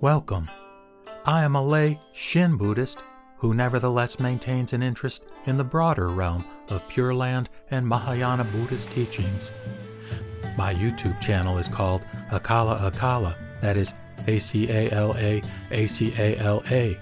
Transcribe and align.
Welcome. 0.00 0.50
I 1.24 1.44
am 1.44 1.54
a 1.54 1.62
lay 1.62 2.00
Shin 2.12 2.56
Buddhist 2.56 2.98
who 3.38 3.54
nevertheless 3.54 4.18
maintains 4.18 4.72
an 4.72 4.82
interest 4.82 5.24
in 5.46 5.56
the 5.56 5.64
broader 5.64 6.08
realm 6.08 6.44
of 6.68 6.86
Pure 6.88 7.14
Land 7.14 7.48
and 7.70 7.86
Mahayana 7.86 8.44
Buddhist 8.44 8.90
teachings. 8.90 9.50
My 10.58 10.74
YouTube 10.74 11.18
channel 11.20 11.58
is 11.58 11.68
called 11.68 12.02
Acala 12.30 12.90
Acala, 12.90 13.36
that 13.60 13.76
is 13.76 13.94
A 14.26 14.38
C 14.38 14.68
A 14.68 14.90
L 14.90 15.14
A 15.16 15.42
A 15.70 15.86
C 15.86 16.12
A 16.18 16.36
L 16.38 16.62
A. 16.70 16.98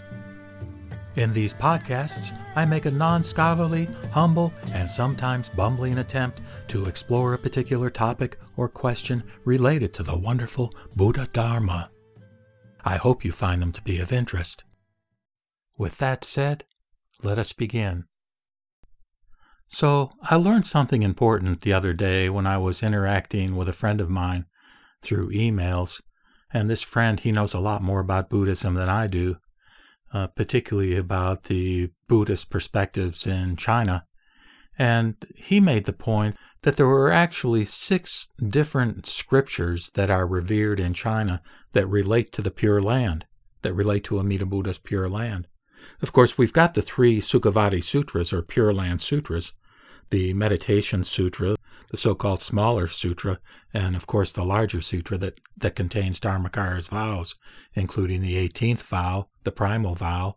In 1.17 1.33
these 1.33 1.55
podcasts, 1.55 2.37
I 2.57 2.65
make 2.67 2.85
a 2.85 2.91
non 2.91 3.23
scholarly, 3.23 3.89
humble, 4.13 4.53
and 4.75 4.91
sometimes 4.91 5.49
bumbling 5.49 5.99
attempt 5.99 6.41
to 6.69 6.85
explore 6.85 7.33
a 7.35 7.39
particular 7.39 7.89
topic 7.91 8.39
or 8.57 8.69
question 8.69 9.23
related 9.45 9.95
to 9.95 10.03
the 10.03 10.17
wonderful 10.17 10.75
Buddha 10.95 11.29
Dharma. 11.33 11.92
I 12.85 12.97
hope 12.97 13.25
you 13.25 13.33
find 13.33 13.63
them 13.63 13.73
to 13.73 13.83
be 13.83 13.99
of 13.99 14.13
interest. 14.13 14.65
With 15.79 15.99
that 15.99 16.25
said, 16.25 16.65
let 17.23 17.39
us 17.39 17.53
begin. 17.53 18.05
So, 19.69 20.11
I 20.23 20.37
learned 20.37 20.67
something 20.67 21.03
important 21.03 21.63
the 21.63 21.73
other 21.73 21.95
day 21.95 22.29
when 22.29 22.47
I 22.47 22.59
was 22.59 22.83
interacting 22.83 23.57
with 23.57 23.69
a 23.69 23.73
friend 23.73 24.01
of 24.01 24.11
mine 24.11 24.45
through 25.01 25.31
emails, 25.31 26.01
and 26.53 26.69
this 26.69 26.83
friend, 26.83 27.19
he 27.19 27.33
knows 27.33 27.55
a 27.55 27.59
lot 27.59 27.83
more 27.83 28.01
about 28.01 28.29
Buddhism 28.29 28.75
than 28.75 28.91
I 28.91 29.07
do, 29.07 29.39
uh, 30.13 30.27
particularly 30.27 30.97
about 30.97 31.45
the 31.45 31.91
Buddhist 32.07 32.51
perspectives 32.51 33.27
in 33.27 33.57
China. 33.57 34.05
And 34.79 35.17
he 35.35 35.61
made 35.61 35.85
the 35.85 35.95
point 35.95 36.37
that 36.63 36.77
there 36.77 36.87
were 36.87 37.11
actually 37.11 37.65
six 37.65 38.31
different 38.49 39.07
scriptures 39.07 39.91
that 39.91 40.11
are 40.11 40.27
revered 40.27 40.81
in 40.81 40.95
China 40.95 41.43
that 41.73 41.87
relate 41.87 42.33
to 42.33 42.43
the 42.43 42.51
Pure 42.51 42.83
Land, 42.83 43.27
that 43.63 43.75
relate 43.75 44.05
to 44.05 44.19
Amida 44.19 44.47
Buddha's 44.47 44.79
Pure 44.79 45.09
Land. 45.09 45.49
Of 46.01 46.13
course, 46.13 46.39
we've 46.39 46.53
got 46.53 46.75
the 46.75 46.83
three 46.83 47.21
Sukhavati 47.21 47.83
Sutras, 47.83 48.33
or 48.33 48.43
Pure 48.43 48.75
Land 48.75 49.01
Sutras, 49.01 49.53
the 50.11 50.33
Meditation 50.35 51.03
Sutra, 51.03 51.57
the 51.91 51.97
so 51.97 52.15
called 52.15 52.43
smaller 52.43 52.87
sutra, 52.87 53.39
and 53.75 53.97
of 53.97 54.07
course 54.07 54.33
the 54.33 54.45
larger 54.45 54.81
sutra 54.81 55.19
that, 55.19 55.41
that 55.57 55.75
contains 55.75 56.21
Dharmakara's 56.21 56.89
vows, 56.89 57.35
including 57.75 58.23
the 58.23 58.37
18th 58.49 58.83
vow, 58.83 59.29
the 59.45 59.53
primal 59.53 59.95
vow. 59.95 60.35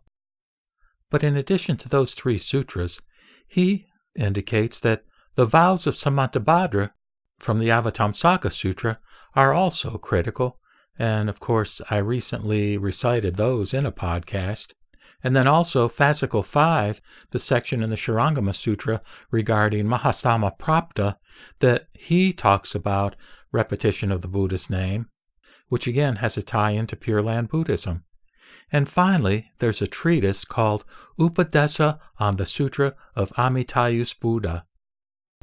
But 1.10 1.22
in 1.22 1.36
addition 1.36 1.76
to 1.78 1.88
those 1.88 2.14
three 2.14 2.36
sutras, 2.36 3.00
he 3.46 3.86
indicates 4.14 4.80
that 4.80 5.04
the 5.36 5.44
vows 5.44 5.86
of 5.86 5.94
Samantabhadra 5.94 6.90
from 7.38 7.58
the 7.58 7.68
Avatamsaka 7.68 8.50
Sutra 8.50 8.98
are 9.34 9.52
also 9.52 9.98
critical, 9.98 10.58
and 10.98 11.28
of 11.28 11.40
course, 11.40 11.82
I 11.90 11.98
recently 11.98 12.78
recited 12.78 13.36
those 13.36 13.74
in 13.74 13.84
a 13.84 13.92
podcast. 13.92 14.72
And 15.22 15.36
then 15.36 15.46
also 15.46 15.88
Fascicle 15.88 16.44
5, 16.44 17.00
the 17.32 17.38
section 17.38 17.82
in 17.82 17.90
the 17.90 17.96
Shurangama 17.96 18.54
Sutra 18.54 19.00
regarding 19.30 19.86
Mahasthamaprapta, 19.86 21.16
that 21.60 21.88
he 21.92 22.32
talks 22.32 22.74
about 22.74 23.16
repetition 23.52 24.10
of 24.10 24.22
the 24.22 24.28
Buddha's 24.28 24.70
name, 24.70 25.06
which 25.68 25.86
again 25.86 26.16
has 26.16 26.36
a 26.36 26.42
tie 26.42 26.70
into 26.70 26.96
Pure 26.96 27.22
Land 27.22 27.48
Buddhism. 27.48 28.04
And 28.72 28.88
finally, 28.88 29.50
there's 29.58 29.82
a 29.82 29.86
treatise 29.86 30.44
called 30.44 30.84
Upadesa 31.18 31.98
on 32.18 32.36
the 32.36 32.46
Sutra 32.46 32.94
of 33.14 33.32
Amitayus 33.32 34.18
Buddha, 34.18 34.64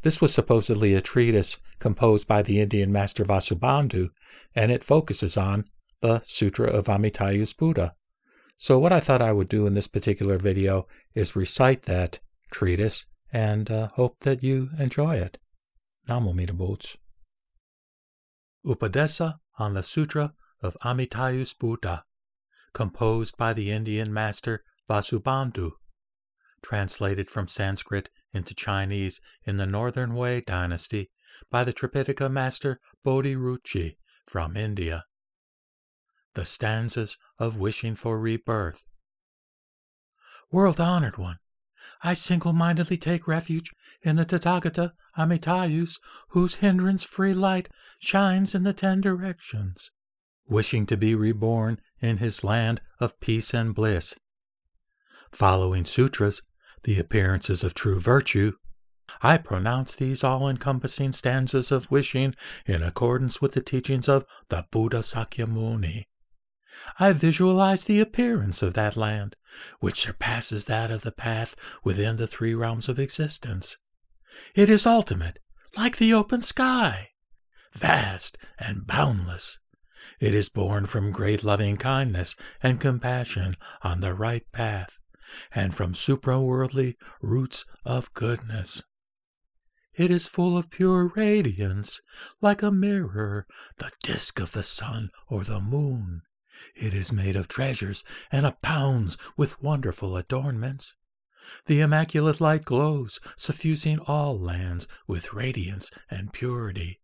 this 0.03 0.21
was 0.21 0.33
supposedly 0.33 0.93
a 0.93 1.01
treatise 1.01 1.57
composed 1.79 2.27
by 2.27 2.41
the 2.41 2.59
Indian 2.59 2.91
master 2.91 3.25
Vasubandhu, 3.25 4.09
and 4.53 4.71
it 4.71 4.83
focuses 4.83 5.37
on 5.37 5.65
the 6.01 6.21
Sutra 6.21 6.69
of 6.69 6.85
Amitayus 6.85 7.55
Buddha. 7.55 7.95
So, 8.57 8.77
what 8.77 8.93
I 8.93 8.99
thought 8.99 9.21
I 9.21 9.31
would 9.31 9.49
do 9.49 9.65
in 9.65 9.73
this 9.73 9.87
particular 9.87 10.37
video 10.37 10.87
is 11.15 11.35
recite 11.35 11.83
that 11.83 12.19
treatise 12.51 13.05
and 13.31 13.71
uh, 13.71 13.87
hope 13.95 14.19
that 14.21 14.43
you 14.43 14.69
enjoy 14.77 15.15
it. 15.15 15.37
Namo 16.07 16.57
Boots. 16.57 16.97
Upadesa 18.65 19.35
on 19.57 19.73
the 19.73 19.83
Sutra 19.83 20.33
of 20.61 20.77
Amitayus 20.83 21.57
Buddha, 21.57 22.03
composed 22.73 23.37
by 23.37 23.53
the 23.53 23.71
Indian 23.71 24.13
master 24.13 24.63
Vasubandhu, 24.89 25.71
translated 26.61 27.29
from 27.29 27.47
Sanskrit 27.47 28.09
into 28.33 28.53
Chinese 28.53 29.21
in 29.43 29.57
the 29.57 29.65
Northern 29.65 30.15
Wei 30.15 30.41
dynasty 30.41 31.09
by 31.49 31.63
the 31.63 31.73
Tripitaka 31.73 32.31
master 32.31 32.79
Bodhi 33.03 33.35
from 34.25 34.57
India. 34.57 35.05
The 36.33 36.45
stanzas 36.45 37.17
of 37.37 37.57
wishing 37.57 37.95
for 37.95 38.19
rebirth. 38.19 38.85
World 40.51 40.79
honored 40.79 41.17
one, 41.17 41.37
I 42.01 42.13
single 42.13 42.53
mindedly 42.53 42.97
take 42.97 43.27
refuge 43.27 43.71
in 44.01 44.15
the 44.15 44.25
Tathagata 44.25 44.93
Amitayus, 45.17 45.99
whose 46.29 46.55
hindrance 46.55 47.03
free 47.03 47.33
light 47.33 47.69
shines 47.99 48.55
in 48.55 48.63
the 48.63 48.73
ten 48.73 49.01
directions, 49.01 49.91
wishing 50.47 50.85
to 50.87 50.97
be 50.97 51.15
reborn 51.15 51.79
in 51.99 52.17
his 52.17 52.43
land 52.43 52.81
of 52.99 53.19
peace 53.19 53.53
and 53.53 53.75
bliss. 53.75 54.15
Following 55.31 55.85
sutras 55.85 56.41
the 56.83 56.99
appearances 56.99 57.63
of 57.63 57.73
true 57.73 57.99
virtue, 57.99 58.53
I 59.21 59.37
pronounce 59.37 59.95
these 59.95 60.23
all 60.23 60.47
encompassing 60.47 61.11
stanzas 61.11 61.71
of 61.71 61.91
wishing 61.91 62.35
in 62.65 62.81
accordance 62.81 63.41
with 63.41 63.53
the 63.53 63.61
teachings 63.61 64.07
of 64.07 64.25
the 64.49 64.65
Buddha 64.71 64.99
Sakyamuni. 64.99 66.05
I 66.99 67.13
visualize 67.13 67.83
the 67.83 67.99
appearance 67.99 68.61
of 68.61 68.73
that 68.73 68.97
land, 68.97 69.35
which 69.79 70.01
surpasses 70.01 70.65
that 70.65 70.89
of 70.89 71.01
the 71.01 71.11
path 71.11 71.55
within 71.83 72.17
the 72.17 72.27
three 72.27 72.55
realms 72.55 72.89
of 72.89 72.97
existence. 72.97 73.77
It 74.55 74.69
is 74.69 74.85
ultimate, 74.85 75.39
like 75.77 75.97
the 75.97 76.13
open 76.13 76.41
sky, 76.41 77.09
vast 77.71 78.37
and 78.57 78.87
boundless. 78.87 79.59
It 80.19 80.33
is 80.33 80.49
born 80.49 80.85
from 80.85 81.11
great 81.11 81.43
loving 81.43 81.77
kindness 81.77 82.35
and 82.61 82.79
compassion 82.79 83.55
on 83.83 83.99
the 83.99 84.13
right 84.13 84.43
path 84.51 84.97
and 85.53 85.73
from 85.73 85.93
supraworldly 85.93 86.95
roots 87.21 87.65
of 87.85 88.13
goodness. 88.13 88.83
It 89.95 90.09
is 90.09 90.27
full 90.27 90.57
of 90.57 90.71
pure 90.71 91.11
radiance, 91.15 92.01
like 92.41 92.63
a 92.63 92.71
mirror, 92.71 93.45
the 93.77 93.91
disk 94.01 94.39
of 94.39 94.51
the 94.51 94.63
sun 94.63 95.11
or 95.27 95.43
the 95.43 95.59
moon. 95.59 96.23
It 96.75 96.93
is 96.93 97.11
made 97.11 97.35
of 97.35 97.47
treasures 97.47 98.03
and 98.31 98.45
abounds 98.45 99.17
with 99.37 99.61
wonderful 99.61 100.17
adornments. 100.17 100.95
The 101.65 101.81
immaculate 101.81 102.41
light 102.41 102.65
glows, 102.65 103.19
suffusing 103.35 103.99
all 103.99 104.39
lands 104.39 104.87
with 105.07 105.33
radiance 105.33 105.91
and 106.09 106.33
purity. 106.33 107.01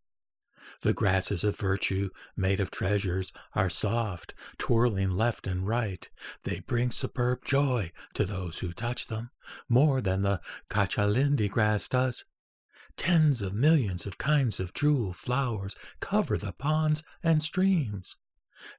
The 0.81 0.93
grasses 0.93 1.43
of 1.43 1.57
virtue, 1.57 2.09
made 2.37 2.59
of 2.59 2.69
treasures, 2.69 3.33
are 3.53 3.69
soft, 3.69 4.33
twirling 4.57 5.11
left 5.11 5.47
and 5.47 5.65
right. 5.65 6.09
They 6.43 6.59
bring 6.59 6.91
superb 6.91 7.43
joy 7.43 7.91
to 8.13 8.25
those 8.25 8.59
who 8.59 8.71
touch 8.71 9.07
them, 9.07 9.31
more 9.67 9.99
than 10.01 10.21
the 10.21 10.41
Kachalindi 10.69 11.49
grass 11.49 11.87
does. 11.89 12.25
Tens 12.97 13.41
of 13.41 13.53
millions 13.53 14.05
of 14.05 14.17
kinds 14.17 14.59
of 14.59 14.73
jewel 14.73 15.13
flowers 15.13 15.75
cover 15.99 16.37
the 16.37 16.51
ponds 16.51 17.03
and 17.23 17.41
streams. 17.41 18.17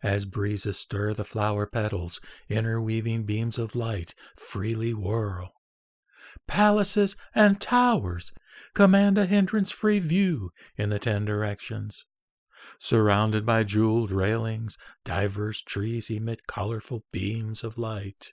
As 0.02 0.26
breezes 0.26 0.78
stir 0.78 1.14
the 1.14 1.24
flower 1.24 1.64
petals, 1.66 2.20
interweaving 2.48 3.24
beams 3.24 3.58
of 3.58 3.74
light 3.74 4.14
freely 4.36 4.92
whirl. 4.92 5.54
Palaces 6.46 7.16
and 7.34 7.60
towers 7.60 8.32
command 8.74 9.18
a 9.18 9.26
hindrance 9.26 9.70
free 9.70 9.98
view 9.98 10.50
in 10.76 10.90
the 10.90 10.98
ten 10.98 11.24
directions. 11.24 12.06
Surrounded 12.78 13.46
by 13.46 13.62
jeweled 13.64 14.10
railings, 14.10 14.76
diverse 15.04 15.62
trees 15.62 16.10
emit 16.10 16.46
colorful 16.46 17.04
beams 17.10 17.64
of 17.64 17.78
light. 17.78 18.32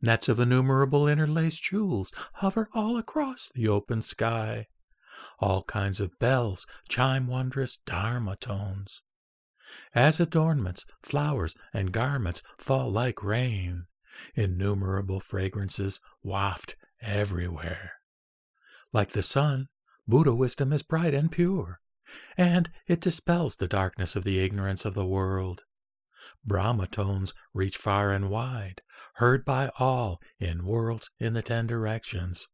Nets 0.00 0.28
of 0.28 0.40
innumerable 0.40 1.06
interlaced 1.08 1.62
jewels 1.62 2.12
hover 2.34 2.68
all 2.72 2.96
across 2.96 3.50
the 3.54 3.68
open 3.68 4.02
sky. 4.02 4.66
All 5.38 5.62
kinds 5.62 6.00
of 6.00 6.18
bells 6.18 6.66
chime 6.88 7.26
wondrous 7.26 7.76
Dharma 7.76 8.36
tones. 8.36 9.02
As 9.94 10.20
adornments, 10.20 10.84
flowers, 11.02 11.54
and 11.72 11.92
garments 11.92 12.42
fall 12.58 12.90
like 12.90 13.22
rain, 13.22 13.86
innumerable 14.34 15.20
fragrances 15.20 16.00
waft 16.22 16.76
everywhere. 17.00 17.92
Like 18.92 19.12
the 19.12 19.22
sun, 19.22 19.68
Buddha 20.06 20.34
wisdom 20.34 20.72
is 20.72 20.82
bright 20.82 21.14
and 21.14 21.32
pure, 21.32 21.80
and 22.36 22.70
it 22.86 23.00
dispels 23.00 23.56
the 23.56 23.66
darkness 23.66 24.16
of 24.16 24.24
the 24.24 24.38
ignorance 24.38 24.84
of 24.84 24.94
the 24.94 25.06
world. 25.06 25.64
Brahma 26.44 26.88
tones 26.88 27.32
reach 27.54 27.76
far 27.76 28.12
and 28.12 28.28
wide, 28.28 28.82
heard 29.14 29.44
by 29.44 29.70
all 29.78 30.20
in 30.38 30.66
worlds 30.66 31.10
in 31.18 31.32
the 31.32 31.42
ten 31.42 31.66
directions. 31.66 32.48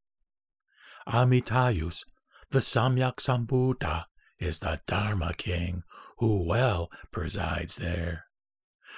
Amitayus, 1.08 2.05
the 2.50 2.61
Samyak 2.61 3.17
Sambuddha, 3.17 4.05
is 4.38 4.61
the 4.61 4.81
Dharma 4.87 5.32
king 5.35 5.82
who 6.19 6.44
well 6.44 6.88
presides 7.11 7.76
there. 7.76 8.26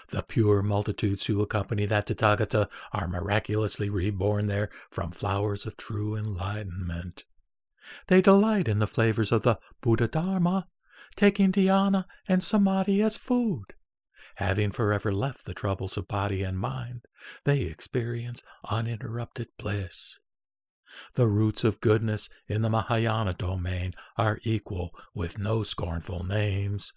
The 0.09 0.23
pure 0.23 0.63
multitudes 0.63 1.27
who 1.27 1.41
accompany 1.41 1.87
that 1.87 2.07
Tathagata 2.07 2.69
are 2.93 3.09
miraculously 3.09 3.89
reborn 3.89 4.47
there 4.47 4.69
from 4.91 5.11
flowers 5.11 5.67
of 5.67 5.77
true 5.77 6.17
enlightenment. 6.17 7.25
They 8.09 8.21
delight 8.21 8.69
in 8.69 8.79
the 8.79 8.87
flavors 8.87 9.33
of 9.33 9.43
the 9.43 9.59
Buddha 9.81 10.09
Dharma, 10.09 10.67
taking 11.17 11.53
dhyana 11.53 12.05
and 12.29 12.43
samadhi 12.43 13.03
as 13.03 13.17
food. 13.17 13.75
Having 14.37 14.73
forever 14.73 15.13
left 15.13 15.45
the 15.45 15.55
troubles 15.55 15.97
of 15.97 16.09
body 16.09 16.43
and 16.43 16.59
mind, 16.59 17.07
they 17.45 17.61
experience 17.63 18.43
uninterrupted 18.69 19.49
bliss. 19.59 20.19
The 21.15 21.29
roots 21.29 21.63
of 21.63 21.81
goodness 21.81 22.29
in 22.49 22.63
the 22.63 22.71
Mahayana 22.71 23.35
domain 23.35 23.95
are 24.17 24.41
equal 24.43 24.91
with 25.15 25.39
no 25.39 25.63
scornful 25.63 26.25
names, 26.25 26.93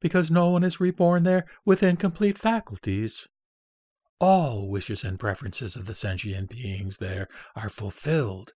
because 0.00 0.30
no 0.30 0.48
one 0.48 0.64
is 0.64 0.80
reborn 0.80 1.24
there 1.24 1.46
with 1.64 1.82
incomplete 1.82 2.38
faculties. 2.38 3.26
All 4.20 4.68
wishes 4.68 5.02
and 5.02 5.18
preferences 5.18 5.74
of 5.76 5.86
the 5.86 5.94
sentient 5.94 6.50
beings 6.50 6.98
there 6.98 7.26
are 7.56 7.68
fulfilled. 7.68 8.52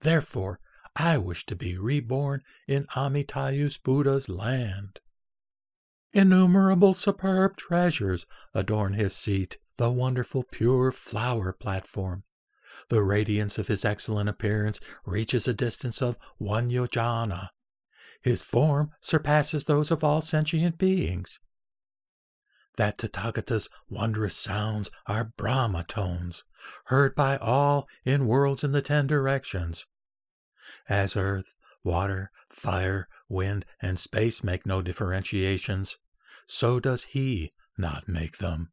Therefore, 0.00 0.60
I 0.96 1.18
wish 1.18 1.44
to 1.46 1.56
be 1.56 1.76
reborn 1.76 2.42
in 2.68 2.86
Amitayus 2.94 3.78
Buddha's 3.78 4.28
land. 4.28 5.00
Innumerable 6.12 6.94
superb 6.94 7.56
treasures 7.56 8.26
adorn 8.54 8.94
his 8.94 9.16
seat, 9.16 9.58
the 9.76 9.90
wonderful 9.90 10.44
pure 10.44 10.92
flower 10.92 11.52
platform. 11.52 12.22
The 12.88 13.02
radiance 13.02 13.58
of 13.58 13.66
his 13.66 13.84
excellent 13.84 14.28
appearance 14.28 14.78
reaches 15.04 15.48
a 15.48 15.54
distance 15.54 16.00
of 16.00 16.18
one 16.38 16.70
yojana. 16.70 17.50
His 18.22 18.42
form 18.42 18.92
surpasses 19.00 19.64
those 19.64 19.90
of 19.90 20.04
all 20.04 20.20
sentient 20.20 20.78
beings. 20.78 21.40
That 22.76 22.98
Tathagata's 22.98 23.68
wondrous 23.88 24.36
sounds 24.36 24.90
are 25.06 25.32
Brahma 25.36 25.84
tones, 25.84 26.44
heard 26.86 27.14
by 27.14 27.36
all 27.36 27.88
in 28.04 28.26
worlds 28.26 28.62
in 28.62 28.72
the 28.72 28.82
ten 28.82 29.06
directions. 29.06 29.86
As 30.88 31.16
earth, 31.16 31.54
water, 31.82 32.30
fire, 32.48 33.08
wind, 33.28 33.64
and 33.80 33.98
space 33.98 34.42
make 34.42 34.66
no 34.66 34.82
differentiations, 34.82 35.98
so 36.46 36.80
does 36.80 37.04
he 37.04 37.52
not 37.76 38.08
make 38.08 38.38
them. 38.38 38.70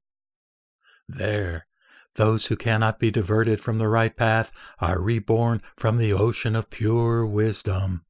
There, 1.07 1.67
those 2.15 2.47
who 2.47 2.55
cannot 2.55 2.99
be 2.99 3.11
diverted 3.11 3.61
from 3.61 3.77
the 3.77 3.87
right 3.87 4.15
path 4.15 4.51
are 4.79 5.01
reborn 5.01 5.61
from 5.77 5.97
the 5.97 6.13
ocean 6.13 6.55
of 6.55 6.69
pure 6.69 7.25
wisdom. 7.25 8.05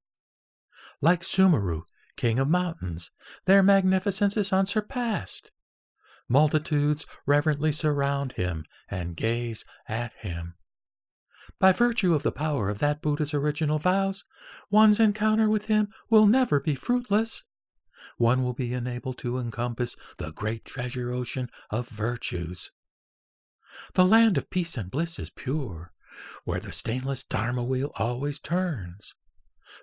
Like 1.01 1.21
Sumeru, 1.21 1.83
king 2.15 2.39
of 2.39 2.47
mountains, 2.47 3.11
their 3.45 3.63
magnificence 3.63 4.37
is 4.37 4.53
unsurpassed. 4.53 5.51
Multitudes 6.27 7.05
reverently 7.25 7.71
surround 7.71 8.33
him 8.33 8.65
and 8.89 9.15
gaze 9.15 9.65
at 9.87 10.13
him. 10.19 10.55
By 11.61 11.71
virtue 11.71 12.15
of 12.15 12.23
the 12.23 12.31
power 12.31 12.69
of 12.69 12.79
that 12.79 13.03
Buddha's 13.03 13.35
original 13.35 13.77
vows, 13.77 14.25
one's 14.71 14.99
encounter 14.99 15.47
with 15.47 15.65
him 15.65 15.89
will 16.09 16.25
never 16.25 16.59
be 16.59 16.73
fruitless. 16.73 17.43
One 18.17 18.43
will 18.43 18.53
be 18.53 18.73
enabled 18.73 19.19
to 19.19 19.37
encompass 19.37 19.95
the 20.17 20.31
great 20.31 20.65
treasure 20.65 21.11
ocean 21.11 21.51
of 21.69 21.87
virtues. 21.87 22.71
The 23.93 24.03
land 24.03 24.39
of 24.39 24.49
peace 24.49 24.75
and 24.75 24.89
bliss 24.89 25.19
is 25.19 25.29
pure, 25.29 25.93
where 26.45 26.59
the 26.59 26.71
stainless 26.71 27.21
Dharma 27.21 27.63
wheel 27.63 27.91
always 27.95 28.39
turns. 28.39 29.13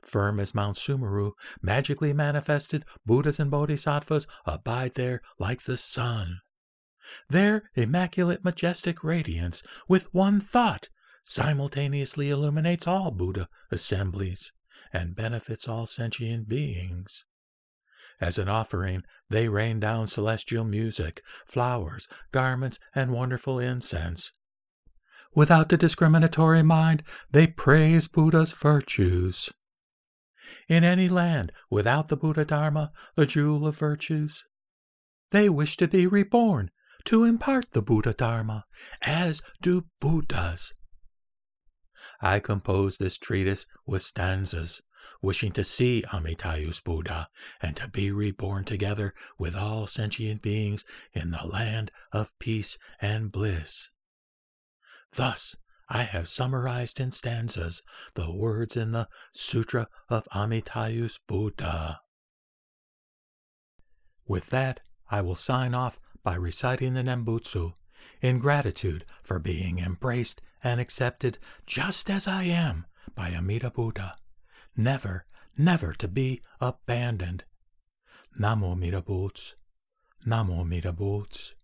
Firm 0.03 0.41
as 0.41 0.57
Mount 0.57 0.79
Sumeru, 0.79 1.35
magically 1.63 2.13
manifested 2.13 2.85
Buddhas 3.07 3.39
and 3.39 3.53
Bodhisattvas 3.53 4.27
abide 4.45 4.95
there 4.95 5.23
like 5.39 5.63
the 5.63 5.77
sun. 5.77 6.41
Their 7.31 7.71
immaculate, 7.77 8.43
majestic 8.43 9.05
radiance, 9.05 9.63
with 9.87 10.13
one 10.13 10.41
thought, 10.41 10.89
simultaneously 11.29 12.31
illuminates 12.31 12.87
all 12.87 13.11
Buddha 13.11 13.47
assemblies 13.71 14.51
and 14.95 15.15
benefits 15.15 15.69
all 15.69 15.85
sentient 15.85 16.49
beings. 16.49 17.27
As 18.19 18.39
an 18.39 18.49
offering, 18.49 19.03
they 19.29 19.47
rain 19.47 19.79
down 19.79 20.07
celestial 20.07 20.65
music, 20.65 21.23
flowers, 21.47 22.09
garments, 22.33 22.79
and 22.95 23.13
wonderful 23.13 23.59
incense. 23.59 24.33
Without 25.35 25.69
the 25.69 25.77
discriminatory 25.77 26.63
mind, 26.63 27.03
they 27.31 27.47
praise 27.47 28.09
Buddha's 28.09 28.55
virtues. 28.55 29.51
In 30.67 30.83
any 30.83 31.11
land 31.11 31.53
without 31.69 32.09
the 32.09 32.17
Buddha 32.17 32.47
Dharma, 32.47 32.91
the 33.17 33.27
jewel 33.27 33.67
of 33.67 33.77
virtues, 33.77 34.47
they 35.31 35.51
wish 35.51 35.77
to 35.77 35.87
be 35.87 36.07
reborn 36.07 36.71
to 37.05 37.25
impart 37.25 37.73
the 37.73 37.83
Buddha 37.83 38.15
Dharma, 38.15 38.65
as 39.03 39.43
do 39.61 39.85
Buddhas 40.01 40.73
I 42.21 42.41
composed 42.41 42.99
this 42.99 43.17
treatise 43.17 43.67
with 43.87 44.03
stanzas, 44.03 44.83
wishing 45.23 45.53
to 45.53 45.65
see 45.65 46.05
Amitayus 46.13 46.83
Buddha 46.83 47.29
and 47.63 47.77
to 47.77 47.89
be 47.89 48.11
reborn 48.11 48.65
together 48.65 49.15
with 49.39 49.55
all 49.55 49.87
sentient 49.87 50.43
beings 50.43 50.85
in 51.13 51.31
the 51.31 51.47
land 51.47 51.91
of 52.13 52.37
peace 52.39 52.77
and 53.01 53.31
bliss. 53.31 53.91
Thus, 55.13 55.57
I 55.89 56.03
have 56.03 56.29
summarized 56.29 57.01
in 57.01 57.13
stanzas 57.13 57.83
the 58.15 58.33
words 58.35 58.77
in 58.77 58.91
the 58.91 59.09
Sutra 59.33 59.89
of 60.09 60.25
Amitayus 60.35 61.19
Buddha. 61.27 62.01
With 64.27 64.51
that, 64.51 64.81
I 65.11 65.23
will 65.23 65.35
sign 65.35 65.75
off 65.75 65.99
by 66.23 66.35
reciting 66.35 66.93
the 66.93 67.03
Nembutsu 67.03 67.73
in 68.21 68.39
gratitude 68.39 69.07
for 69.23 69.39
being 69.39 69.79
embraced 69.79 70.43
and 70.63 70.81
accepted 70.81 71.39
just 71.67 72.11
as 72.11 72.27
I 72.27 72.45
am 72.45 72.87
by 73.15 73.31
Amida 73.31 73.71
Buddha, 73.71 74.17
never, 74.77 75.25
never 75.57 75.93
to 75.95 76.09
be 76.09 76.41
abandoned. 76.61 77.45
Namo 78.39 78.73
Amida 78.73 79.03
Butsu, 79.03 79.55
Namo 80.27 80.61
Amida 80.61 80.93
Butsu, 80.93 81.55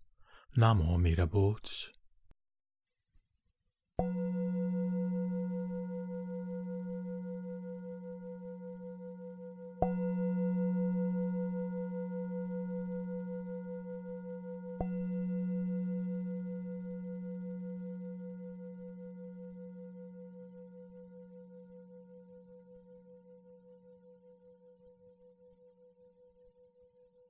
Namo 0.56 0.94
Amida 0.94 1.26
Butsu. 1.26 1.90